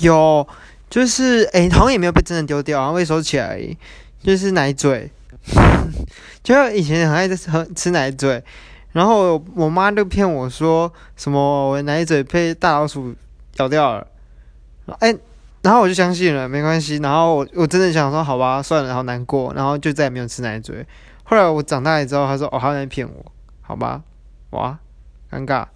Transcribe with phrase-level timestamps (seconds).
[0.00, 0.46] 有，
[0.88, 3.60] 就是，哎，好像也没有被真的丢掉，然后被收起来，
[4.22, 5.10] 就是奶嘴，
[6.42, 8.42] 就以前很爱在喝吃奶嘴，
[8.92, 13.14] 然后我妈就骗我说，什么我奶嘴被大老鼠
[13.58, 14.06] 咬掉了，
[14.98, 15.14] 哎，
[15.62, 20.86] 然后我就相信了，没关系，然后我我真的想说，好吧，算了，好难过，然后就再也没有吃奶嘴，
[21.24, 24.02] 后来我长大了之后，她说，哦，她在骗我，好吧，
[24.50, 24.78] 哇，
[25.30, 25.66] 尴尬。